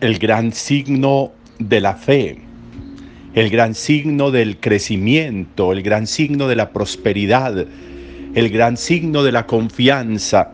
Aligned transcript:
el 0.00 0.18
gran 0.18 0.52
signo 0.52 1.32
de 1.58 1.80
la 1.80 1.94
fe, 1.94 2.38
el 3.34 3.50
gran 3.50 3.74
signo 3.74 4.30
del 4.30 4.58
crecimiento, 4.58 5.72
el 5.72 5.82
gran 5.82 6.06
signo 6.06 6.48
de 6.48 6.56
la 6.56 6.70
prosperidad, 6.70 7.66
el 8.34 8.48
gran 8.48 8.78
signo 8.78 9.22
de 9.22 9.32
la 9.32 9.46
confianza 9.46 10.52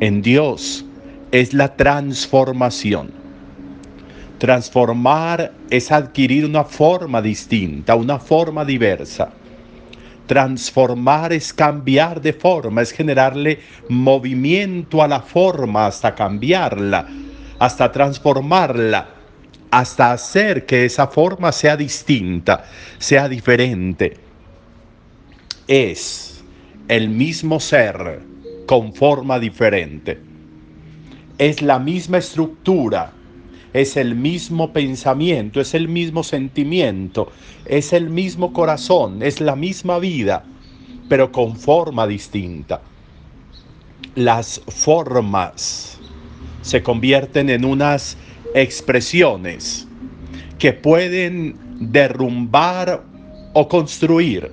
en 0.00 0.20
Dios 0.20 0.84
es 1.30 1.54
la 1.54 1.76
transformación. 1.76 3.12
Transformar 4.38 5.52
es 5.70 5.92
adquirir 5.92 6.44
una 6.44 6.64
forma 6.64 7.22
distinta, 7.22 7.94
una 7.94 8.18
forma 8.18 8.64
diversa. 8.64 9.30
Transformar 10.26 11.32
es 11.32 11.52
cambiar 11.52 12.20
de 12.20 12.32
forma, 12.32 12.82
es 12.82 12.90
generarle 12.90 13.60
movimiento 13.88 15.02
a 15.02 15.08
la 15.08 15.20
forma 15.20 15.86
hasta 15.86 16.14
cambiarla 16.16 17.06
hasta 17.58 17.90
transformarla, 17.90 19.08
hasta 19.70 20.12
hacer 20.12 20.64
que 20.66 20.84
esa 20.84 21.08
forma 21.08 21.52
sea 21.52 21.76
distinta, 21.76 22.64
sea 22.98 23.28
diferente. 23.28 24.16
Es 25.66 26.42
el 26.88 27.08
mismo 27.08 27.60
ser 27.60 28.22
con 28.66 28.94
forma 28.94 29.38
diferente. 29.38 30.20
Es 31.36 31.62
la 31.62 31.78
misma 31.78 32.18
estructura, 32.18 33.12
es 33.72 33.96
el 33.96 34.14
mismo 34.14 34.72
pensamiento, 34.72 35.60
es 35.60 35.74
el 35.74 35.88
mismo 35.88 36.22
sentimiento, 36.22 37.30
es 37.66 37.92
el 37.92 38.08
mismo 38.08 38.52
corazón, 38.52 39.22
es 39.22 39.40
la 39.40 39.54
misma 39.54 39.98
vida, 39.98 40.44
pero 41.08 41.30
con 41.30 41.56
forma 41.56 42.06
distinta. 42.06 42.80
Las 44.14 44.60
formas 44.66 45.97
se 46.68 46.82
convierten 46.82 47.48
en 47.48 47.64
unas 47.64 48.18
expresiones 48.54 49.88
que 50.58 50.74
pueden 50.74 51.56
derrumbar 51.80 53.04
o 53.54 53.66
construir, 53.66 54.52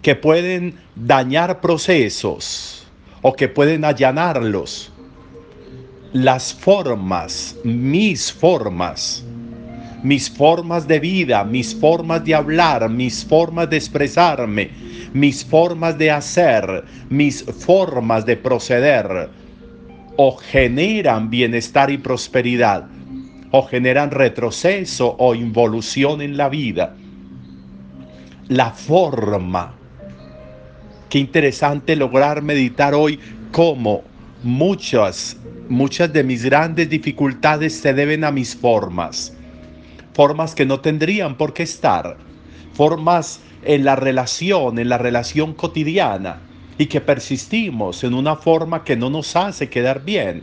que 0.00 0.14
pueden 0.14 0.76
dañar 0.94 1.60
procesos 1.60 2.86
o 3.20 3.32
que 3.32 3.48
pueden 3.48 3.84
allanarlos. 3.84 4.92
Las 6.12 6.54
formas, 6.54 7.56
mis 7.64 8.32
formas, 8.32 9.24
mis 10.04 10.30
formas 10.30 10.86
de 10.86 11.00
vida, 11.00 11.42
mis 11.42 11.74
formas 11.74 12.24
de 12.24 12.36
hablar, 12.36 12.88
mis 12.88 13.24
formas 13.24 13.68
de 13.68 13.76
expresarme, 13.76 14.70
mis 15.12 15.44
formas 15.44 15.98
de 15.98 16.12
hacer, 16.12 16.84
mis 17.08 17.42
formas 17.42 18.24
de 18.24 18.36
proceder, 18.36 19.39
o 20.22 20.36
generan 20.36 21.30
bienestar 21.30 21.90
y 21.90 21.96
prosperidad, 21.96 22.86
o 23.52 23.62
generan 23.62 24.10
retroceso 24.10 25.16
o 25.18 25.34
involución 25.34 26.20
en 26.20 26.36
la 26.36 26.50
vida. 26.50 26.94
La 28.48 28.72
forma. 28.72 29.76
Qué 31.08 31.18
interesante 31.18 31.96
lograr 31.96 32.42
meditar 32.42 32.92
hoy 32.92 33.18
cómo 33.50 34.02
muchas, 34.42 35.38
muchas 35.70 36.12
de 36.12 36.22
mis 36.22 36.44
grandes 36.44 36.90
dificultades 36.90 37.80
se 37.80 37.94
deben 37.94 38.22
a 38.22 38.30
mis 38.30 38.54
formas. 38.54 39.34
Formas 40.12 40.54
que 40.54 40.66
no 40.66 40.80
tendrían 40.80 41.38
por 41.38 41.54
qué 41.54 41.62
estar. 41.62 42.18
Formas 42.74 43.40
en 43.64 43.86
la 43.86 43.96
relación, 43.96 44.78
en 44.78 44.90
la 44.90 44.98
relación 44.98 45.54
cotidiana 45.54 46.49
y 46.80 46.86
que 46.86 47.02
persistimos 47.02 48.02
en 48.04 48.14
una 48.14 48.36
forma 48.36 48.84
que 48.84 48.96
no 48.96 49.10
nos 49.10 49.36
hace 49.36 49.68
quedar 49.68 50.02
bien. 50.02 50.42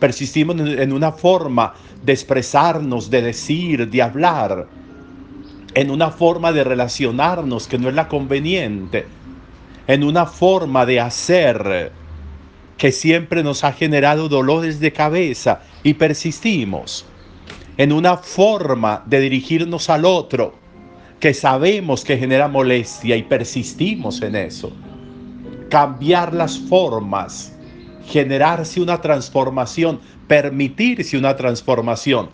Persistimos 0.00 0.56
en 0.58 0.94
una 0.94 1.12
forma 1.12 1.74
de 2.02 2.14
expresarnos, 2.14 3.10
de 3.10 3.20
decir, 3.20 3.86
de 3.90 4.00
hablar, 4.00 4.66
en 5.74 5.90
una 5.90 6.10
forma 6.10 6.52
de 6.52 6.64
relacionarnos 6.64 7.68
que 7.68 7.76
no 7.76 7.90
es 7.90 7.94
la 7.94 8.08
conveniente, 8.08 9.04
en 9.86 10.04
una 10.04 10.24
forma 10.24 10.86
de 10.86 11.00
hacer 11.00 11.92
que 12.78 12.90
siempre 12.90 13.42
nos 13.42 13.62
ha 13.62 13.72
generado 13.74 14.30
dolores 14.30 14.80
de 14.80 14.94
cabeza 14.94 15.60
y 15.82 15.92
persistimos, 15.92 17.04
en 17.76 17.92
una 17.92 18.16
forma 18.16 19.02
de 19.04 19.20
dirigirnos 19.20 19.90
al 19.90 20.06
otro 20.06 20.54
que 21.20 21.34
sabemos 21.34 22.04
que 22.04 22.16
genera 22.16 22.48
molestia 22.48 23.16
y 23.16 23.24
persistimos 23.24 24.22
en 24.22 24.34
eso 24.34 24.72
cambiar 25.68 26.34
las 26.34 26.58
formas, 26.58 27.52
generarse 28.06 28.80
una 28.80 29.00
transformación, 29.00 30.00
permitirse 30.26 31.16
una 31.16 31.36
transformación 31.36 32.30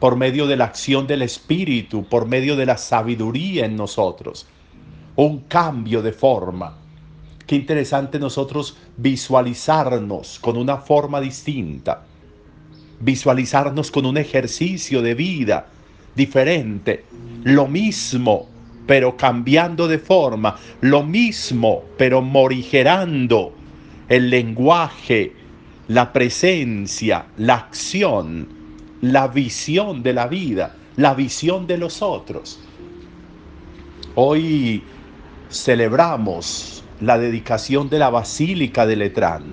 por 0.00 0.16
medio 0.16 0.46
de 0.46 0.56
la 0.56 0.66
acción 0.66 1.06
del 1.06 1.22
Espíritu, 1.22 2.04
por 2.04 2.26
medio 2.26 2.56
de 2.56 2.66
la 2.66 2.76
sabiduría 2.76 3.64
en 3.64 3.76
nosotros. 3.76 4.46
Un 5.16 5.40
cambio 5.40 6.02
de 6.02 6.12
forma. 6.12 6.76
Qué 7.46 7.56
interesante 7.56 8.18
nosotros 8.18 8.76
visualizarnos 8.96 10.38
con 10.38 10.56
una 10.56 10.76
forma 10.76 11.20
distinta. 11.20 12.02
Visualizarnos 13.00 13.90
con 13.90 14.06
un 14.06 14.18
ejercicio 14.18 15.02
de 15.02 15.14
vida 15.14 15.66
diferente. 16.14 17.04
Lo 17.44 17.66
mismo 17.66 18.48
pero 18.88 19.18
cambiando 19.18 19.86
de 19.86 19.98
forma, 19.98 20.56
lo 20.80 21.02
mismo, 21.02 21.82
pero 21.98 22.22
morigerando 22.22 23.52
el 24.08 24.30
lenguaje, 24.30 25.34
la 25.88 26.10
presencia, 26.10 27.26
la 27.36 27.56
acción, 27.56 28.48
la 29.02 29.28
visión 29.28 30.02
de 30.02 30.14
la 30.14 30.26
vida, 30.26 30.74
la 30.96 31.12
visión 31.12 31.66
de 31.66 31.76
los 31.76 32.00
otros. 32.00 32.60
Hoy 34.14 34.82
celebramos 35.50 36.82
la 37.02 37.18
dedicación 37.18 37.90
de 37.90 37.98
la 37.98 38.08
Basílica 38.08 38.86
de 38.86 38.96
Letrán, 38.96 39.44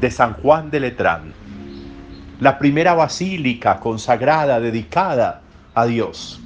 de 0.00 0.10
San 0.10 0.32
Juan 0.32 0.70
de 0.70 0.80
Letrán, 0.80 1.34
la 2.40 2.58
primera 2.58 2.94
basílica 2.94 3.80
consagrada, 3.80 4.60
dedicada 4.60 5.42
a 5.74 5.84
Dios. 5.84 6.40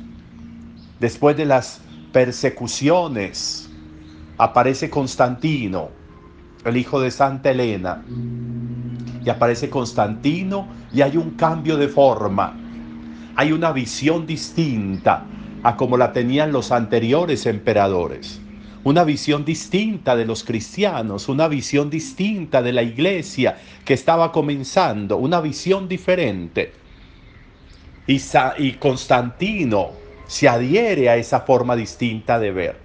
Después 0.99 1.37
de 1.37 1.47
las 1.47 1.81
persecuciones, 2.13 3.71
aparece 4.39 4.91
Constantino, 4.91 5.91
el 6.65 6.77
hijo 6.77 7.01
de 7.01 7.11
Santa 7.11 7.51
Elena, 7.51 8.03
y 9.25 9.29
aparece 9.29 9.69
Constantino 9.69 10.69
y 10.93 11.03
hay 11.03 11.17
un 11.17 11.31
cambio 11.33 11.77
de 11.77 11.89
forma, 11.89 12.57
hay 13.37 13.53
una 13.53 13.73
visión 13.73 14.27
distinta 14.27 15.27
a 15.63 15.77
como 15.77 15.97
la 15.97 16.13
tenían 16.13 16.53
los 16.53 16.73
anteriores 16.73 17.47
emperadores, 17.47 18.41
una 18.83 19.05
visión 19.05 19.45
distinta 19.45 20.17
de 20.17 20.25
los 20.25 20.43
cristianos, 20.43 21.29
una 21.29 21.49
visión 21.49 21.91
distinta 21.91 22.63
de 22.63 22.73
la 22.73 22.83
iglesia 22.83 23.59
que 23.85 23.95
estaba 23.95 24.33
comenzando, 24.33 25.19
una 25.19 25.41
visión 25.41 25.87
diferente. 25.87 26.73
Y, 28.07 28.73
Constantino 28.81 29.93
se 30.31 30.49
adhiere 30.49 31.11
a 31.11 31.17
esa 31.17 31.41
forma 31.41 31.75
distinta 31.75 32.39
de 32.39 32.53
ver. 32.53 32.77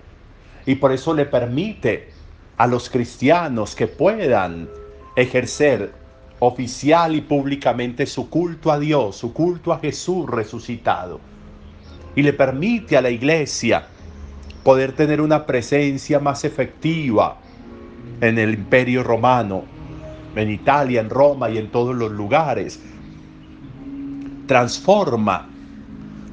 Y 0.65 0.73
por 0.73 0.91
eso 0.91 1.13
le 1.13 1.25
permite 1.25 2.09
a 2.57 2.65
los 2.65 2.89
cristianos 2.89 3.75
que 3.75 3.85
puedan 3.85 4.67
ejercer 5.15 5.93
oficial 6.39 7.13
y 7.13 7.21
públicamente 7.21 8.07
su 8.07 8.31
culto 8.31 8.71
a 8.71 8.79
Dios, 8.79 9.17
su 9.17 9.31
culto 9.31 9.71
a 9.71 9.77
Jesús 9.77 10.27
resucitado. 10.27 11.19
Y 12.15 12.23
le 12.23 12.33
permite 12.33 12.97
a 12.97 13.01
la 13.03 13.11
iglesia 13.11 13.89
poder 14.63 14.93
tener 14.93 15.21
una 15.21 15.45
presencia 15.45 16.19
más 16.19 16.45
efectiva 16.45 17.37
en 18.21 18.39
el 18.39 18.55
imperio 18.55 19.03
romano, 19.03 19.65
en 20.35 20.49
Italia, 20.49 20.99
en 20.99 21.11
Roma 21.11 21.51
y 21.51 21.59
en 21.59 21.69
todos 21.69 21.95
los 21.95 22.11
lugares. 22.11 22.79
Transforma 24.47 25.49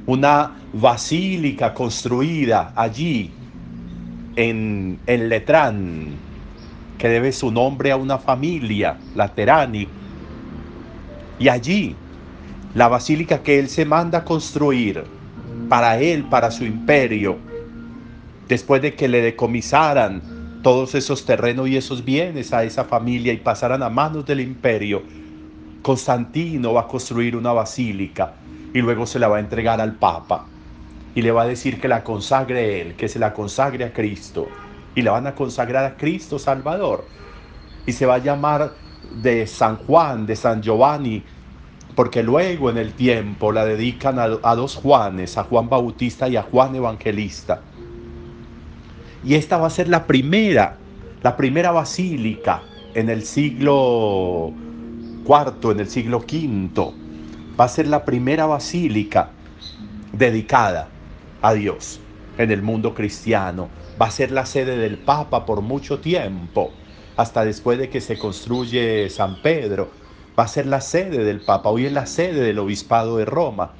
una 0.05 0.51
basílica 0.73 1.73
construida 1.73 2.73
allí 2.75 3.31
en, 4.35 4.99
en 5.05 5.29
Letrán, 5.29 6.07
que 6.97 7.09
debe 7.09 7.31
su 7.31 7.51
nombre 7.51 7.91
a 7.91 7.97
una 7.97 8.17
familia, 8.17 8.97
la 9.15 9.27
Terani. 9.29 9.87
Y 11.39 11.47
allí, 11.47 11.95
la 12.73 12.87
basílica 12.87 13.43
que 13.43 13.59
él 13.59 13.69
se 13.69 13.85
manda 13.85 14.19
a 14.19 14.23
construir 14.23 15.03
para 15.69 15.99
él, 15.99 16.23
para 16.25 16.51
su 16.51 16.65
imperio, 16.65 17.37
después 18.47 18.81
de 18.81 18.93
que 18.93 19.07
le 19.07 19.21
decomisaran 19.21 20.21
todos 20.61 20.95
esos 20.95 21.25
terrenos 21.25 21.67
y 21.67 21.77
esos 21.77 22.03
bienes 22.03 22.53
a 22.53 22.63
esa 22.63 22.85
familia 22.85 23.33
y 23.33 23.37
pasaran 23.37 23.83
a 23.83 23.89
manos 23.89 24.25
del 24.25 24.39
imperio, 24.39 25.01
Constantino 25.81 26.73
va 26.73 26.81
a 26.81 26.87
construir 26.87 27.35
una 27.35 27.51
basílica 27.51 28.33
y 28.73 28.81
luego 28.81 29.05
se 29.05 29.19
la 29.19 29.27
va 29.27 29.37
a 29.37 29.39
entregar 29.39 29.79
al 29.79 29.95
Papa 29.95 30.47
y 31.15 31.21
le 31.21 31.31
va 31.31 31.43
a 31.43 31.47
decir 31.47 31.79
que 31.79 31.87
la 31.87 32.03
consagre 32.03 32.81
él, 32.81 32.95
que 32.95 33.07
se 33.07 33.19
la 33.19 33.33
consagre 33.33 33.85
a 33.85 33.93
Cristo 33.93 34.47
y 34.95 35.01
la 35.01 35.11
van 35.11 35.27
a 35.27 35.35
consagrar 35.35 35.85
a 35.85 35.95
Cristo 35.95 36.39
Salvador 36.39 37.05
y 37.85 37.91
se 37.91 38.05
va 38.05 38.15
a 38.15 38.19
llamar 38.19 38.73
de 39.21 39.45
San 39.45 39.77
Juan, 39.77 40.25
de 40.25 40.35
San 40.35 40.61
Giovanni, 40.61 41.23
porque 41.95 42.23
luego 42.23 42.69
en 42.69 42.77
el 42.77 42.93
tiempo 42.93 43.51
la 43.51 43.65
dedican 43.65 44.17
a, 44.17 44.27
dos 44.27 44.75
Juanes, 44.75 45.37
a 45.37 45.43
Juan 45.43 45.69
Bautista 45.69 46.27
y 46.27 46.35
a 46.35 46.41
Juan 46.41 46.75
Evangelista. 46.75 47.61
Y 49.23 49.35
esta 49.35 49.57
va 49.57 49.67
a 49.67 49.69
ser 49.69 49.87
la 49.87 50.07
primera, 50.07 50.77
la 51.21 51.37
primera 51.37 51.71
basílica 51.71 52.63
en 52.95 53.09
el 53.09 53.23
siglo 53.23 54.51
IV, 55.25 55.71
en 55.71 55.79
el 55.79 55.87
siglo 55.87 56.17
V. 56.19 57.02
Va 57.59 57.65
a 57.65 57.69
ser 57.69 57.87
la 57.87 58.03
primera 58.03 58.47
basílica 58.47 59.29
dedicada 60.11 60.89
a 61.41 61.53
Dios 61.53 61.99
en 62.39 62.49
el 62.49 62.63
mundo 62.63 62.95
cristiano. 62.95 63.69
Va 64.01 64.07
a 64.07 64.11
ser 64.11 64.31
la 64.31 64.47
sede 64.47 64.75
del 64.75 64.97
Papa 64.97 65.45
por 65.45 65.61
mucho 65.61 65.99
tiempo, 65.99 66.71
hasta 67.15 67.45
después 67.45 67.77
de 67.77 67.89
que 67.89 68.01
se 68.01 68.17
construye 68.17 69.07
San 69.11 69.35
Pedro. 69.35 69.91
Va 70.37 70.45
a 70.45 70.47
ser 70.47 70.65
la 70.65 70.81
sede 70.81 71.23
del 71.23 71.41
Papa, 71.41 71.69
hoy 71.69 71.85
es 71.85 71.93
la 71.93 72.07
sede 72.07 72.41
del 72.41 72.57
Obispado 72.57 73.17
de 73.17 73.25
Roma. 73.25 73.73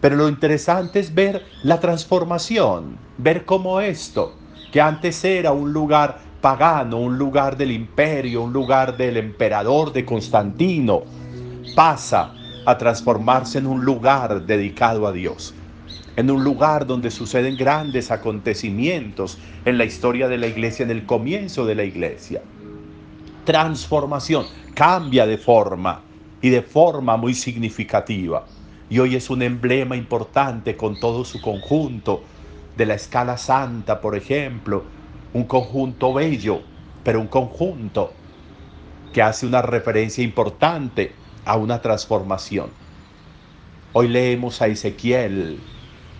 Pero 0.00 0.16
lo 0.16 0.28
interesante 0.28 0.98
es 0.98 1.14
ver 1.14 1.44
la 1.62 1.78
transformación, 1.78 2.98
ver 3.16 3.44
cómo 3.44 3.80
esto, 3.80 4.34
que 4.72 4.80
antes 4.80 5.24
era 5.24 5.52
un 5.52 5.72
lugar 5.72 6.18
pagano, 6.40 6.98
un 6.98 7.16
lugar 7.16 7.56
del 7.56 7.70
imperio, 7.70 8.42
un 8.42 8.52
lugar 8.52 8.96
del 8.96 9.16
emperador 9.16 9.92
de 9.92 10.04
Constantino, 10.04 11.02
pasa 11.76 12.37
a 12.64 12.78
transformarse 12.78 13.58
en 13.58 13.66
un 13.66 13.84
lugar 13.84 14.46
dedicado 14.46 15.06
a 15.06 15.12
Dios 15.12 15.54
en 16.18 16.32
un 16.32 16.42
lugar 16.42 16.84
donde 16.84 17.12
suceden 17.12 17.56
grandes 17.56 18.10
acontecimientos 18.10 19.38
en 19.64 19.78
la 19.78 19.84
historia 19.84 20.26
de 20.26 20.36
la 20.36 20.48
iglesia, 20.48 20.82
en 20.82 20.90
el 20.90 21.06
comienzo 21.06 21.64
de 21.64 21.76
la 21.76 21.84
iglesia. 21.84 22.42
Transformación, 23.44 24.48
cambia 24.74 25.28
de 25.28 25.38
forma 25.38 26.00
y 26.42 26.48
de 26.48 26.62
forma 26.62 27.16
muy 27.16 27.34
significativa. 27.34 28.44
Y 28.90 28.98
hoy 28.98 29.14
es 29.14 29.30
un 29.30 29.42
emblema 29.42 29.94
importante 29.94 30.76
con 30.76 30.98
todo 30.98 31.24
su 31.24 31.40
conjunto 31.40 32.24
de 32.76 32.86
la 32.86 32.94
escala 32.94 33.36
santa, 33.36 34.00
por 34.00 34.16
ejemplo, 34.16 34.82
un 35.32 35.44
conjunto 35.44 36.12
bello, 36.12 36.62
pero 37.04 37.20
un 37.20 37.28
conjunto 37.28 38.12
que 39.12 39.22
hace 39.22 39.46
una 39.46 39.62
referencia 39.62 40.24
importante 40.24 41.12
a 41.48 41.56
una 41.56 41.80
transformación. 41.80 42.68
Hoy 43.94 44.08
leemos 44.08 44.60
a 44.60 44.66
Ezequiel 44.66 45.58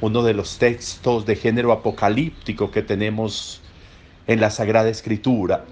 uno 0.00 0.22
de 0.22 0.32
los 0.32 0.58
textos 0.58 1.26
de 1.26 1.36
género 1.36 1.70
apocalíptico 1.70 2.70
que 2.70 2.82
tenemos 2.82 3.60
en 4.26 4.40
la 4.40 4.50
Sagrada 4.50 4.88
Escritura. 4.88 5.64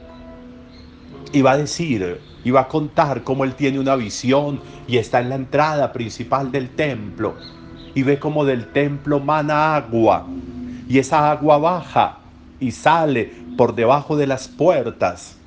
Y 1.32 1.40
va 1.40 1.52
a 1.52 1.56
decir, 1.56 2.20
y 2.44 2.50
va 2.50 2.62
a 2.62 2.68
contar 2.68 3.24
cómo 3.24 3.44
él 3.44 3.54
tiene 3.54 3.80
una 3.80 3.96
visión 3.96 4.60
y 4.86 4.98
está 4.98 5.20
en 5.20 5.30
la 5.30 5.36
entrada 5.36 5.92
principal 5.92 6.52
del 6.52 6.68
templo 6.68 7.34
y 7.94 8.02
ve 8.02 8.18
como 8.18 8.44
del 8.44 8.72
templo 8.72 9.20
mana 9.20 9.74
agua 9.74 10.26
y 10.86 10.98
esa 10.98 11.30
agua 11.30 11.56
baja 11.56 12.18
y 12.60 12.72
sale 12.72 13.32
por 13.56 13.74
debajo 13.74 14.16
de 14.18 14.26
las 14.26 14.48
puertas 14.48 15.38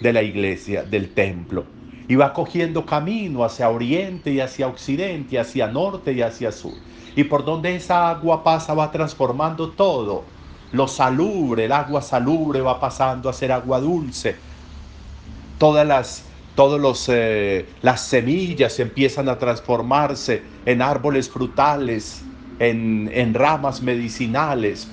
de 0.00 0.12
la 0.14 0.22
iglesia, 0.22 0.82
del 0.82 1.12
templo. 1.12 1.79
Y 2.10 2.16
va 2.16 2.34
cogiendo 2.34 2.84
camino 2.84 3.42
hacia 3.42 3.70
oriente 3.70 4.30
y 4.30 4.40
hacia 4.40 4.66
occidente, 4.66 5.38
hacia 5.38 5.66
norte 5.66 6.12
y 6.12 6.20
hacia 6.20 6.52
sur 6.52 6.74
y 7.16 7.24
por 7.24 7.44
donde 7.44 7.74
esa 7.74 8.10
agua 8.10 8.42
pasa 8.42 8.74
va 8.74 8.90
transformando 8.90 9.70
todo. 9.70 10.24
Lo 10.72 10.86
salubre, 10.86 11.64
el 11.64 11.72
agua 11.72 12.00
salubre 12.00 12.60
va 12.60 12.78
pasando 12.78 13.28
a 13.28 13.32
ser 13.32 13.52
agua 13.52 13.80
dulce. 13.80 14.36
Todas 15.58 15.86
las, 15.86 16.24
todos 16.54 16.80
los, 16.80 17.08
eh, 17.08 17.68
las 17.82 18.02
semillas 18.02 18.78
empiezan 18.78 19.28
a 19.28 19.38
transformarse 19.38 20.42
en 20.64 20.80
árboles 20.80 21.28
frutales, 21.28 22.22
en, 22.60 23.10
en 23.12 23.34
ramas 23.34 23.82
medicinales. 23.82 24.88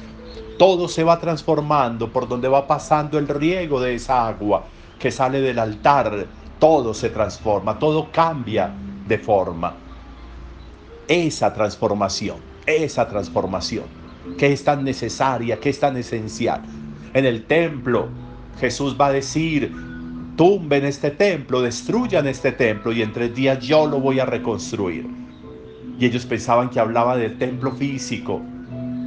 Todo 0.58 0.88
se 0.88 1.04
va 1.04 1.20
transformando 1.20 2.12
por 2.12 2.28
donde 2.28 2.48
va 2.48 2.66
pasando 2.66 3.20
el 3.20 3.28
riego 3.28 3.80
de 3.80 3.94
esa 3.94 4.28
agua 4.28 4.66
que 4.98 5.12
sale 5.12 5.40
del 5.42 5.60
altar. 5.60 6.26
Todo 6.60 6.94
se 6.94 7.10
transforma, 7.10 7.78
todo 7.78 8.12
cambia 8.12 8.72
de 9.08 9.18
forma 9.20 9.76
esa 11.08 11.54
transformación, 11.54 12.38
esa 12.66 13.08
transformación 13.08 13.86
que 14.38 14.52
es 14.52 14.64
tan 14.64 14.84
necesaria, 14.84 15.60
que 15.60 15.70
es 15.70 15.80
tan 15.80 15.96
esencial. 15.98 16.62
En 17.14 17.26
el 17.26 17.46
templo 17.46 18.10
Jesús 18.60 18.98
va 19.00 19.08
a 19.08 19.12
decir, 19.12 19.72
tumben 20.36 20.86
este 20.86 21.12
templo, 21.12 21.62
destruyan 21.62 22.28
este 22.28 22.52
templo 22.52 22.92
y 22.92 23.02
en 23.02 23.14
tres 23.14 23.34
días 23.36 23.60
yo 23.60 23.88
lo 23.88 24.00
voy 24.00 24.20
a 24.20 24.26
reconstruir. 24.26 25.08
Y 26.00 26.06
ellos 26.06 26.26
pensaban 26.26 26.70
que 26.70 26.80
hablaba 26.80 27.16
del 27.18 27.38
templo 27.38 27.72
físico 27.72 28.42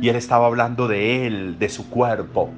y 0.01 0.09
él 0.09 0.17
estaba 0.17 0.47
hablando 0.47 0.89
de 0.89 1.27
él, 1.27 1.59
de 1.59 1.69
su 1.69 1.89
cuerpo. 1.91 2.51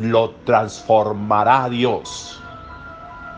Lo 0.00 0.30
transformará 0.44 1.68
Dios 1.68 2.42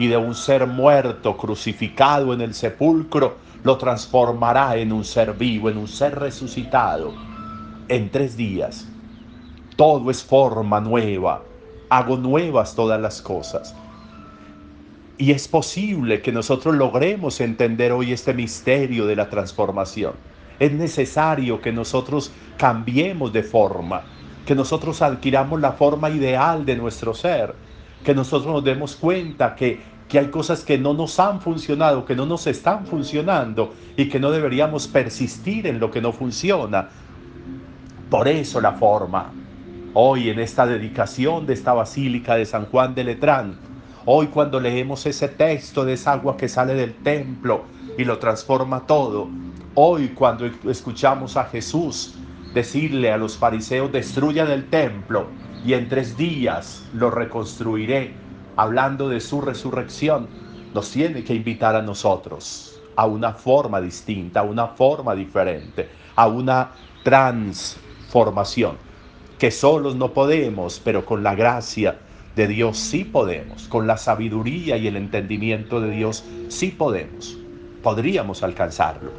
y 0.00 0.06
de 0.06 0.16
un 0.16 0.34
ser 0.34 0.66
muerto 0.66 1.36
crucificado 1.36 2.32
en 2.32 2.40
el 2.40 2.54
sepulcro 2.54 3.36
lo 3.62 3.76
transformará 3.76 4.78
en 4.78 4.94
un 4.94 5.04
ser 5.04 5.34
vivo, 5.34 5.68
en 5.68 5.76
un 5.76 5.88
ser 5.88 6.18
resucitado 6.18 7.12
en 7.86 8.10
tres 8.10 8.34
días. 8.34 8.88
Todo 9.76 10.10
es 10.10 10.24
forma 10.24 10.80
nueva. 10.80 11.42
Hago 11.90 12.16
nuevas 12.16 12.74
todas 12.74 12.98
las 12.98 13.20
cosas. 13.20 13.74
Y 15.18 15.32
es 15.32 15.46
posible 15.46 16.22
que 16.22 16.32
nosotros 16.32 16.74
logremos 16.76 17.38
entender 17.42 17.92
hoy 17.92 18.12
este 18.12 18.32
misterio 18.32 19.04
de 19.04 19.16
la 19.16 19.28
transformación. 19.28 20.14
Es 20.58 20.72
necesario 20.72 21.60
que 21.60 21.72
nosotros 21.72 22.32
cambiemos 22.56 23.34
de 23.34 23.42
forma, 23.42 24.04
que 24.46 24.54
nosotros 24.54 25.02
adquiramos 25.02 25.60
la 25.60 25.72
forma 25.72 26.08
ideal 26.08 26.64
de 26.64 26.76
nuestro 26.76 27.12
ser, 27.12 27.54
que 28.04 28.14
nosotros 28.14 28.52
nos 28.52 28.64
demos 28.64 28.96
cuenta 28.96 29.54
que 29.54 29.80
que 30.10 30.18
hay 30.18 30.26
cosas 30.26 30.64
que 30.64 30.76
no 30.76 30.92
nos 30.92 31.20
han 31.20 31.40
funcionado, 31.40 32.04
que 32.04 32.16
no 32.16 32.26
nos 32.26 32.48
están 32.48 32.84
funcionando 32.84 33.72
y 33.96 34.08
que 34.08 34.18
no 34.18 34.32
deberíamos 34.32 34.88
persistir 34.88 35.68
en 35.68 35.78
lo 35.78 35.92
que 35.92 36.00
no 36.00 36.12
funciona. 36.12 36.88
Por 38.10 38.26
eso 38.26 38.60
la 38.60 38.72
forma. 38.72 39.32
Hoy 39.94 40.28
en 40.28 40.40
esta 40.40 40.66
dedicación 40.66 41.46
de 41.46 41.54
esta 41.54 41.74
Basílica 41.74 42.34
de 42.34 42.44
San 42.44 42.66
Juan 42.66 42.92
de 42.96 43.04
Letrán, 43.04 43.56
hoy 44.04 44.26
cuando 44.26 44.58
leemos 44.58 45.06
ese 45.06 45.28
texto 45.28 45.84
de 45.84 45.92
esa 45.92 46.14
agua 46.14 46.36
que 46.36 46.48
sale 46.48 46.74
del 46.74 46.94
templo 46.94 47.62
y 47.96 48.02
lo 48.02 48.18
transforma 48.18 48.86
todo, 48.88 49.28
hoy 49.76 50.08
cuando 50.08 50.44
escuchamos 50.68 51.36
a 51.36 51.44
Jesús 51.44 52.16
decirle 52.52 53.12
a 53.12 53.16
los 53.16 53.36
fariseos, 53.36 53.92
destruyan 53.92 54.50
el 54.50 54.68
templo 54.68 55.28
y 55.64 55.74
en 55.74 55.88
tres 55.88 56.16
días 56.16 56.84
lo 56.94 57.10
reconstruiré 57.10 58.14
hablando 58.56 59.08
de 59.08 59.20
su 59.20 59.40
resurrección, 59.40 60.28
nos 60.74 60.90
tiene 60.90 61.24
que 61.24 61.34
invitar 61.34 61.76
a 61.76 61.82
nosotros 61.82 62.80
a 62.96 63.06
una 63.06 63.32
forma 63.32 63.80
distinta, 63.80 64.40
a 64.40 64.42
una 64.42 64.68
forma 64.68 65.14
diferente, 65.14 65.88
a 66.16 66.26
una 66.26 66.70
transformación, 67.02 68.76
que 69.38 69.50
solos 69.50 69.96
no 69.96 70.12
podemos, 70.12 70.80
pero 70.84 71.06
con 71.06 71.22
la 71.22 71.34
gracia 71.34 71.98
de 72.36 72.46
Dios 72.46 72.76
sí 72.76 73.04
podemos, 73.04 73.68
con 73.68 73.86
la 73.86 73.96
sabiduría 73.96 74.76
y 74.76 74.86
el 74.86 74.96
entendimiento 74.96 75.80
de 75.80 75.90
Dios 75.90 76.24
sí 76.48 76.68
podemos, 76.70 77.38
podríamos 77.82 78.42
alcanzarlo. 78.42 79.12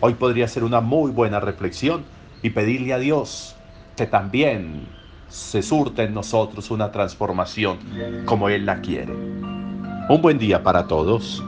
Hoy 0.00 0.14
podría 0.14 0.48
ser 0.48 0.64
una 0.64 0.80
muy 0.80 1.10
buena 1.10 1.38
reflexión 1.38 2.04
y 2.42 2.50
pedirle 2.50 2.94
a 2.94 2.98
Dios 2.98 3.54
que 3.96 4.06
también 4.06 4.86
se 5.32 5.62
surta 5.62 6.02
en 6.02 6.12
nosotros 6.12 6.70
una 6.70 6.92
transformación 6.92 7.78
como 8.26 8.50
Él 8.50 8.66
la 8.66 8.80
quiere. 8.82 9.14
Un 9.14 10.20
buen 10.20 10.38
día 10.38 10.62
para 10.62 10.86
todos. 10.86 11.42